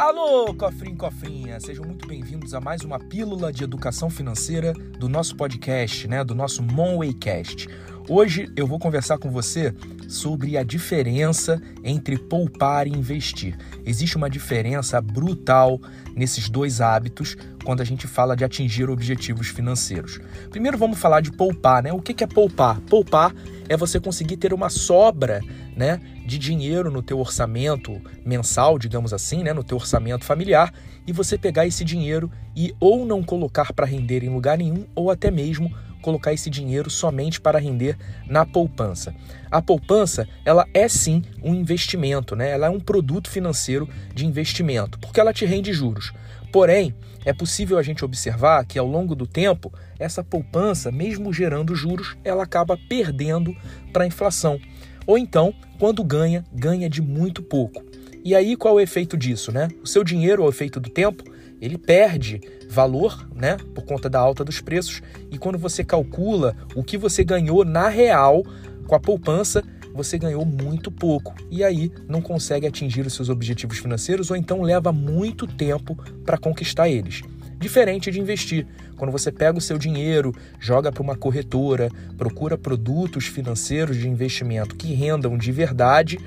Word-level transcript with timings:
Alô, 0.00 0.54
cofrinho 0.54 0.96
cofrinha, 0.96 1.60
sejam 1.60 1.84
muito 1.84 2.08
bem-vindos 2.08 2.54
a 2.54 2.60
mais 2.60 2.80
uma 2.80 2.98
pílula 2.98 3.52
de 3.52 3.64
educação 3.64 4.08
financeira 4.08 4.72
do 4.72 5.10
nosso 5.10 5.36
podcast, 5.36 6.08
né, 6.08 6.24
do 6.24 6.34
nosso 6.34 6.62
Monwaycast. 6.62 7.68
Hoje 8.12 8.50
eu 8.56 8.66
vou 8.66 8.80
conversar 8.80 9.18
com 9.18 9.30
você 9.30 9.72
sobre 10.08 10.56
a 10.56 10.64
diferença 10.64 11.62
entre 11.84 12.18
poupar 12.18 12.88
e 12.88 12.90
investir. 12.90 13.56
Existe 13.86 14.16
uma 14.16 14.28
diferença 14.28 15.00
brutal 15.00 15.80
nesses 16.16 16.50
dois 16.50 16.80
hábitos 16.80 17.36
quando 17.64 17.82
a 17.82 17.84
gente 17.84 18.08
fala 18.08 18.34
de 18.34 18.42
atingir 18.44 18.90
objetivos 18.90 19.46
financeiros. 19.46 20.18
Primeiro 20.50 20.76
vamos 20.76 20.98
falar 20.98 21.20
de 21.20 21.30
poupar, 21.30 21.84
né? 21.84 21.92
O 21.92 22.00
que 22.00 22.24
é 22.24 22.26
poupar? 22.26 22.80
Poupar 22.80 23.32
é 23.68 23.76
você 23.76 24.00
conseguir 24.00 24.38
ter 24.38 24.52
uma 24.52 24.70
sobra, 24.70 25.40
né, 25.76 26.00
de 26.26 26.36
dinheiro 26.36 26.90
no 26.90 27.04
teu 27.04 27.20
orçamento 27.20 28.02
mensal, 28.26 28.76
digamos 28.76 29.12
assim, 29.12 29.44
né, 29.44 29.52
no 29.52 29.62
teu 29.62 29.76
orçamento 29.76 30.24
familiar, 30.24 30.74
e 31.06 31.12
você 31.12 31.38
pegar 31.38 31.64
esse 31.64 31.84
dinheiro 31.84 32.28
e 32.56 32.74
ou 32.80 33.06
não 33.06 33.22
colocar 33.22 33.72
para 33.72 33.86
render 33.86 34.24
em 34.24 34.28
lugar 34.28 34.58
nenhum, 34.58 34.84
ou 34.96 35.12
até 35.12 35.30
mesmo 35.30 35.72
colocar 36.00 36.32
esse 36.32 36.50
dinheiro 36.50 36.90
somente 36.90 37.40
para 37.40 37.58
render 37.58 37.96
na 38.26 38.44
poupança. 38.44 39.14
A 39.50 39.60
poupança, 39.60 40.28
ela 40.44 40.66
é 40.72 40.88
sim 40.88 41.22
um 41.42 41.54
investimento, 41.54 42.34
né? 42.34 42.50
Ela 42.50 42.66
é 42.66 42.70
um 42.70 42.80
produto 42.80 43.28
financeiro 43.28 43.88
de 44.14 44.26
investimento, 44.26 44.98
porque 44.98 45.20
ela 45.20 45.32
te 45.32 45.44
rende 45.44 45.72
juros. 45.72 46.12
Porém, 46.52 46.94
é 47.24 47.32
possível 47.32 47.78
a 47.78 47.82
gente 47.82 48.04
observar 48.04 48.64
que 48.64 48.78
ao 48.78 48.86
longo 48.86 49.14
do 49.14 49.26
tempo, 49.26 49.72
essa 49.98 50.24
poupança, 50.24 50.90
mesmo 50.90 51.32
gerando 51.32 51.74
juros, 51.74 52.16
ela 52.24 52.44
acaba 52.44 52.78
perdendo 52.88 53.54
para 53.92 54.04
a 54.04 54.06
inflação. 54.06 54.58
Ou 55.06 55.18
então, 55.18 55.54
quando 55.78 56.02
ganha, 56.02 56.44
ganha 56.52 56.88
de 56.88 57.02
muito 57.02 57.42
pouco. 57.42 57.84
E 58.24 58.34
aí 58.34 58.56
qual 58.56 58.74
é 58.74 58.76
o 58.76 58.80
efeito 58.80 59.16
disso, 59.16 59.50
né? 59.50 59.68
O 59.82 59.86
seu 59.86 60.04
dinheiro, 60.04 60.42
ao 60.42 60.48
efeito 60.48 60.78
do 60.78 60.90
tempo, 60.90 61.24
ele 61.60 61.76
perde 61.76 62.40
valor, 62.68 63.28
né, 63.34 63.56
por 63.74 63.84
conta 63.84 64.08
da 64.08 64.18
alta 64.18 64.44
dos 64.44 64.60
preços, 64.60 65.02
e 65.30 65.38
quando 65.38 65.58
você 65.58 65.84
calcula 65.84 66.56
o 66.74 66.82
que 66.82 66.96
você 66.96 67.22
ganhou 67.24 67.64
na 67.64 67.88
real 67.88 68.44
com 68.86 68.94
a 68.94 69.00
poupança, 69.00 69.62
você 69.94 70.18
ganhou 70.18 70.44
muito 70.44 70.90
pouco. 70.90 71.34
E 71.50 71.64
aí 71.64 71.92
não 72.08 72.22
consegue 72.22 72.66
atingir 72.66 73.06
os 73.06 73.12
seus 73.12 73.28
objetivos 73.28 73.78
financeiros 73.78 74.30
ou 74.30 74.36
então 74.36 74.62
leva 74.62 74.92
muito 74.92 75.46
tempo 75.46 75.96
para 76.24 76.38
conquistar 76.38 76.88
eles. 76.88 77.22
Diferente 77.58 78.10
de 78.10 78.18
investir, 78.18 78.66
quando 78.96 79.10
você 79.10 79.30
pega 79.30 79.58
o 79.58 79.60
seu 79.60 79.76
dinheiro, 79.76 80.34
joga 80.58 80.90
para 80.90 81.02
uma 81.02 81.14
corretora, 81.14 81.90
procura 82.16 82.56
produtos 82.56 83.26
financeiros 83.26 83.98
de 83.98 84.08
investimento 84.08 84.74
que 84.74 84.94
rendam 84.94 85.36
de 85.36 85.52
verdade, 85.52 86.18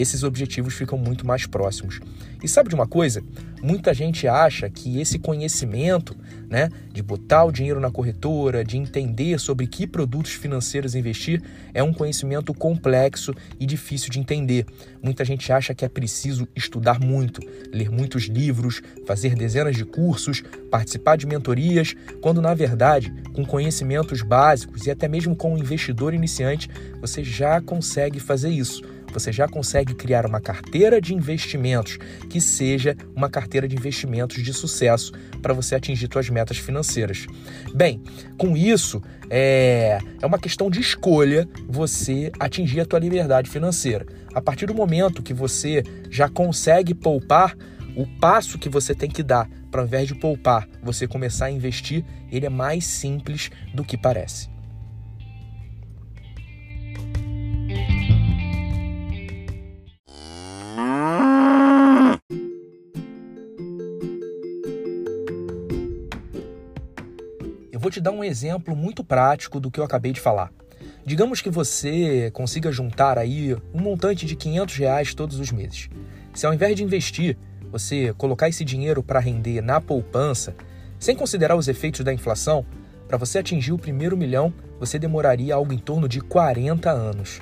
esses 0.00 0.22
objetivos 0.22 0.74
ficam 0.74 0.98
muito 0.98 1.26
mais 1.26 1.46
próximos. 1.46 2.00
E 2.42 2.48
sabe 2.48 2.68
de 2.68 2.74
uma 2.74 2.86
coisa? 2.86 3.22
Muita 3.62 3.92
gente 3.92 4.26
acha 4.26 4.70
que 4.70 4.98
esse 4.98 5.18
conhecimento, 5.18 6.16
né, 6.48 6.70
de 6.90 7.02
botar 7.02 7.44
o 7.44 7.52
dinheiro 7.52 7.78
na 7.78 7.90
corretora, 7.90 8.64
de 8.64 8.78
entender 8.78 9.38
sobre 9.38 9.66
que 9.66 9.86
produtos 9.86 10.32
financeiros 10.32 10.94
investir, 10.94 11.42
é 11.74 11.82
um 11.82 11.92
conhecimento 11.92 12.54
complexo 12.54 13.34
e 13.58 13.66
difícil 13.66 14.08
de 14.08 14.18
entender. 14.18 14.64
Muita 15.02 15.24
gente 15.24 15.52
acha 15.52 15.74
que 15.74 15.84
é 15.84 15.88
preciso 15.88 16.48
estudar 16.56 16.98
muito, 16.98 17.42
ler 17.70 17.90
muitos 17.90 18.24
livros, 18.24 18.80
fazer 19.06 19.34
dezenas 19.34 19.76
de 19.76 19.84
cursos, 19.84 20.42
participar 20.70 21.16
de 21.16 21.26
mentorias, 21.26 21.94
quando 22.22 22.40
na 22.40 22.54
verdade, 22.54 23.12
com 23.34 23.44
conhecimentos 23.44 24.22
básicos 24.22 24.86
e 24.86 24.90
até 24.90 25.06
mesmo 25.06 25.36
com 25.36 25.52
um 25.52 25.58
investidor 25.58 26.14
iniciante, 26.14 26.70
você 27.02 27.22
já 27.22 27.60
consegue 27.60 28.18
fazer 28.18 28.48
isso 28.48 28.82
você 29.12 29.32
já 29.32 29.48
consegue 29.48 29.94
criar 29.94 30.26
uma 30.26 30.40
carteira 30.40 31.00
de 31.00 31.14
investimentos 31.14 31.98
que 32.28 32.40
seja 32.40 32.96
uma 33.14 33.28
carteira 33.28 33.66
de 33.68 33.76
investimentos 33.76 34.42
de 34.42 34.52
sucesso 34.52 35.12
para 35.42 35.52
você 35.54 35.74
atingir 35.74 36.08
suas 36.12 36.28
metas 36.28 36.58
financeiras. 36.58 37.26
Bem, 37.74 38.02
com 38.36 38.56
isso 38.56 39.02
é, 39.28 39.98
é 40.20 40.26
uma 40.26 40.38
questão 40.38 40.70
de 40.70 40.80
escolha 40.80 41.48
você 41.68 42.30
atingir 42.38 42.80
a 42.80 42.86
tua 42.86 42.98
liberdade 42.98 43.50
financeira. 43.50 44.06
A 44.34 44.40
partir 44.40 44.66
do 44.66 44.74
momento 44.74 45.22
que 45.22 45.34
você 45.34 45.82
já 46.10 46.28
consegue 46.28 46.94
poupar, 46.94 47.56
o 47.96 48.06
passo 48.18 48.58
que 48.58 48.68
você 48.68 48.94
tem 48.94 49.10
que 49.10 49.22
dar 49.22 49.48
para 49.70 49.80
ao 49.80 49.86
invés 49.86 50.08
de 50.08 50.14
poupar, 50.14 50.68
você 50.82 51.06
começar 51.06 51.46
a 51.46 51.50
investir, 51.50 52.04
ele 52.30 52.46
é 52.46 52.50
mais 52.50 52.84
simples 52.84 53.50
do 53.72 53.84
que 53.84 53.96
parece. 53.96 54.48
Eu 67.80 67.82
vou 67.82 67.90
te 67.90 67.98
dar 67.98 68.10
um 68.10 68.22
exemplo 68.22 68.76
muito 68.76 69.02
prático 69.02 69.58
do 69.58 69.70
que 69.70 69.80
eu 69.80 69.84
acabei 69.84 70.12
de 70.12 70.20
falar. 70.20 70.52
Digamos 71.02 71.40
que 71.40 71.48
você 71.48 72.30
consiga 72.30 72.70
juntar 72.70 73.16
aí 73.16 73.56
um 73.72 73.80
montante 73.80 74.26
de 74.26 74.36
500 74.36 74.76
reais 74.76 75.14
todos 75.14 75.40
os 75.40 75.50
meses. 75.50 75.88
Se 76.34 76.44
ao 76.44 76.52
invés 76.52 76.76
de 76.76 76.84
investir, 76.84 77.38
você 77.72 78.12
colocar 78.18 78.50
esse 78.50 78.66
dinheiro 78.66 79.02
para 79.02 79.18
render 79.18 79.62
na 79.62 79.80
poupança, 79.80 80.54
sem 80.98 81.16
considerar 81.16 81.56
os 81.56 81.68
efeitos 81.68 82.04
da 82.04 82.12
inflação, 82.12 82.66
para 83.08 83.16
você 83.16 83.38
atingir 83.38 83.72
o 83.72 83.78
primeiro 83.78 84.14
milhão, 84.14 84.52
você 84.78 84.98
demoraria 84.98 85.54
algo 85.54 85.72
em 85.72 85.78
torno 85.78 86.06
de 86.06 86.20
40 86.20 86.90
anos. 86.90 87.40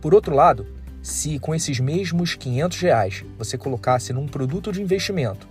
Por 0.00 0.12
outro 0.12 0.34
lado, 0.34 0.66
se 1.00 1.38
com 1.38 1.54
esses 1.54 1.78
mesmos 1.78 2.34
500 2.34 2.80
reais 2.80 3.24
você 3.38 3.56
colocasse 3.56 4.12
num 4.12 4.26
produto 4.26 4.72
de 4.72 4.82
investimento 4.82 5.46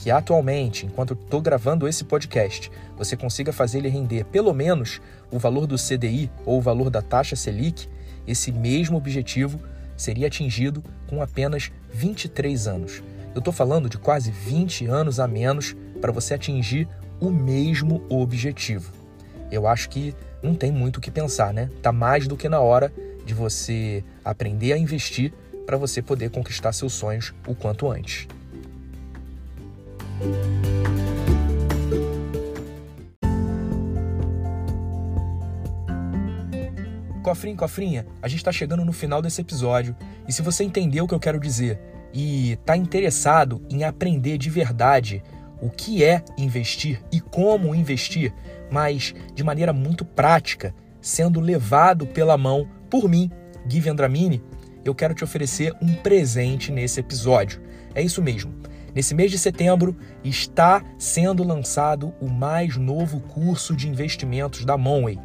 que 0.00 0.10
atualmente, 0.10 0.86
enquanto 0.86 1.12
estou 1.12 1.42
gravando 1.42 1.86
esse 1.86 2.04
podcast, 2.04 2.72
você 2.96 3.14
consiga 3.14 3.52
fazer 3.52 3.78
ele 3.78 3.90
render 3.90 4.24
pelo 4.24 4.54
menos 4.54 4.98
o 5.30 5.38
valor 5.38 5.66
do 5.66 5.76
CDI 5.76 6.30
ou 6.46 6.56
o 6.56 6.62
valor 6.62 6.88
da 6.88 7.02
taxa 7.02 7.36
Selic, 7.36 7.86
esse 8.26 8.50
mesmo 8.50 8.96
objetivo 8.96 9.60
seria 9.98 10.28
atingido 10.28 10.82
com 11.06 11.20
apenas 11.20 11.70
23 11.92 12.66
anos. 12.66 13.02
Eu 13.34 13.40
estou 13.40 13.52
falando 13.52 13.90
de 13.90 13.98
quase 13.98 14.30
20 14.30 14.86
anos 14.86 15.20
a 15.20 15.28
menos 15.28 15.76
para 16.00 16.10
você 16.10 16.32
atingir 16.32 16.88
o 17.20 17.28
mesmo 17.28 18.02
objetivo. 18.08 18.90
Eu 19.52 19.66
acho 19.66 19.90
que 19.90 20.14
não 20.42 20.54
tem 20.54 20.72
muito 20.72 20.96
o 20.96 21.00
que 21.02 21.10
pensar, 21.10 21.52
né? 21.52 21.68
Tá 21.82 21.92
mais 21.92 22.26
do 22.26 22.38
que 22.38 22.48
na 22.48 22.60
hora 22.60 22.90
de 23.26 23.34
você 23.34 24.02
aprender 24.24 24.72
a 24.72 24.78
investir 24.78 25.30
para 25.66 25.76
você 25.76 26.00
poder 26.00 26.30
conquistar 26.30 26.72
seus 26.72 26.94
sonhos 26.94 27.34
o 27.46 27.54
quanto 27.54 27.90
antes. 27.90 28.26
Cofrinho, 37.22 37.56
cofrinha, 37.56 38.06
a 38.20 38.28
gente 38.28 38.38
está 38.38 38.50
chegando 38.50 38.84
no 38.84 38.92
final 38.92 39.22
desse 39.22 39.40
episódio 39.40 39.94
e 40.26 40.32
se 40.32 40.42
você 40.42 40.64
entendeu 40.64 41.04
o 41.04 41.08
que 41.08 41.14
eu 41.14 41.20
quero 41.20 41.38
dizer 41.38 41.78
e 42.12 42.52
está 42.52 42.76
interessado 42.76 43.62
em 43.70 43.84
aprender 43.84 44.36
de 44.36 44.50
verdade 44.50 45.22
o 45.60 45.70
que 45.70 46.02
é 46.02 46.24
investir 46.36 47.00
e 47.12 47.20
como 47.20 47.74
investir, 47.74 48.32
mas 48.70 49.14
de 49.34 49.44
maneira 49.44 49.72
muito 49.72 50.04
prática, 50.04 50.74
sendo 51.00 51.38
levado 51.38 52.06
pela 52.06 52.36
mão 52.36 52.68
por 52.88 53.08
mim, 53.08 53.30
Gui 53.66 53.80
Vendramini, 53.80 54.42
eu 54.84 54.94
quero 54.94 55.14
te 55.14 55.22
oferecer 55.22 55.72
um 55.80 55.94
presente 55.94 56.72
nesse 56.72 56.98
episódio. 56.98 57.60
É 57.94 58.02
isso 58.02 58.22
mesmo. 58.22 58.52
Nesse 58.94 59.14
mês 59.14 59.30
de 59.30 59.38
setembro 59.38 59.96
está 60.24 60.82
sendo 60.98 61.44
lançado 61.44 62.12
o 62.20 62.28
mais 62.28 62.76
novo 62.76 63.20
curso 63.20 63.74
de 63.76 63.88
investimentos 63.88 64.64
da 64.64 64.76
Monway, 64.76 65.18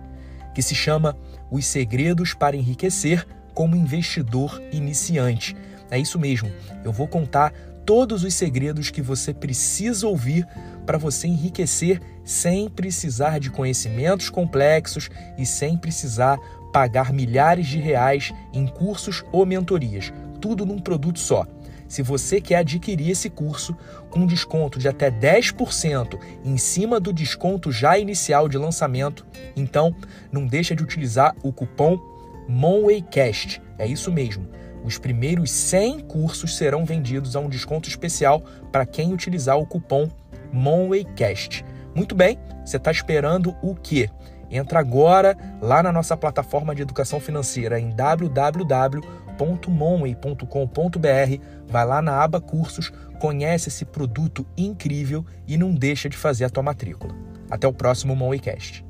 que 0.54 0.62
se 0.62 0.76
chama 0.76 1.18
Os 1.50 1.66
Segredos 1.66 2.34
para 2.34 2.56
Enriquecer 2.56 3.26
como 3.54 3.76
Investidor 3.76 4.62
Iniciante. 4.72 5.56
É 5.90 5.98
isso 5.98 6.20
mesmo, 6.20 6.52
eu 6.84 6.92
vou 6.92 7.08
contar 7.08 7.52
todos 7.86 8.24
os 8.24 8.34
segredos 8.34 8.90
que 8.90 9.02
você 9.02 9.34
precisa 9.34 10.08
ouvir 10.08 10.48
para 10.86 10.98
você 10.98 11.28
enriquecer 11.28 12.02
sem 12.24 12.68
precisar 12.68 13.40
de 13.40 13.52
conhecimentos 13.52 14.30
complexos 14.30 15.10
e 15.38 15.46
sem 15.46 15.78
precisar 15.78 16.40
pagar 16.74 17.14
milhares 17.14 17.68
de 17.68 17.80
reais 17.80 18.34
em 18.52 18.66
cursos 18.68 19.24
ou 19.32 19.46
mentorias. 19.46 20.12
Tudo 20.42 20.66
num 20.66 20.80
produto 20.80 21.20
só. 21.20 21.46
Se 21.88 22.02
você 22.02 22.42
quer 22.42 22.58
adquirir 22.58 23.12
esse 23.12 23.30
curso 23.30 23.76
com 24.10 24.26
desconto 24.26 24.80
de 24.80 24.88
até 24.88 25.12
10% 25.12 26.20
em 26.44 26.58
cima 26.58 27.00
do 27.00 27.14
desconto 27.14 27.72
já 27.72 27.98
inicial 27.98 28.50
de 28.50 28.58
lançamento, 28.58 29.26
então 29.56 29.96
não 30.32 30.48
deixa 30.48 30.76
de 30.76 30.84
utilizar 30.84 31.36
o 31.44 31.52
cupom 31.52 32.00
MONWAYCAST. 32.48 33.62
É 33.78 33.88
isso 33.88 34.12
mesmo. 34.12 34.48
Os 34.84 34.98
primeiros 34.98 35.52
100 35.52 36.02
cursos 36.02 36.56
serão 36.56 36.86
vendidos 36.86 37.36
a 37.36 37.40
um 37.40 37.50
desconto 37.50 37.90
especial 37.90 38.44
para 38.72 38.86
quem 38.86 39.14
utilizar 39.14 39.58
o 39.58 39.66
cupom 39.66 40.10
MONWAYCAST. 40.52 41.64
Muito 41.94 42.14
bem, 42.14 42.38
você 42.64 42.78
está 42.78 42.92
esperando 42.92 43.56
o 43.62 43.76
quê? 43.76 44.10
Entra 44.50 44.80
agora 44.80 45.36
lá 45.62 45.82
na 45.82 45.92
nossa 45.92 46.16
plataforma 46.16 46.76
de 46.76 46.82
educação 46.82 47.20
financeira 47.20 47.80
em 47.80 47.90
www 47.90 49.25
www.monway.com.br, 49.38 51.44
vai 51.68 51.86
lá 51.86 52.02
na 52.02 52.22
aba 52.22 52.42
cursos, 52.42 52.92
conhece 53.20 53.70
esse 53.70 53.86
produto 53.86 54.46
incrível 54.58 55.26
e 55.48 55.58
não 55.58 55.74
deixa 55.74 56.10
de 56.10 56.18
fazer 56.18 56.46
a 56.46 56.50
tua 56.50 56.64
matrícula. 56.64 57.14
Até 57.50 57.68
o 57.68 57.74
próximo 57.74 58.16
Monwaycast. 58.16 58.84